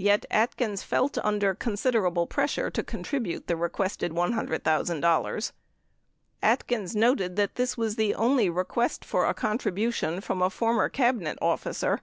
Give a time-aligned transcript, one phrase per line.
[0.00, 5.52] Yet, Atkins felt under considerable pressure to contribute the requested $100,000.
[6.42, 11.36] Atkins noted that this was the only request for a contribution from a former Cabinet
[11.42, 12.00] officer.